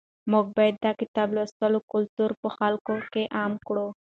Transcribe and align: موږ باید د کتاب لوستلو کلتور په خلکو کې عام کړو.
موږ 0.31 0.45
باید 0.57 0.75
د 0.85 0.87
کتاب 0.99 1.27
لوستلو 1.37 1.79
کلتور 1.91 2.31
په 2.41 2.49
خلکو 2.57 2.93
کې 3.13 3.23
عام 3.37 3.53
کړو. 3.67 3.87